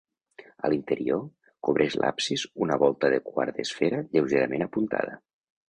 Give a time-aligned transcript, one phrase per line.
[0.69, 1.21] A l'interior,
[1.67, 5.19] cobreix l'absis una volta de quart d'esfera lleugerament apuntada.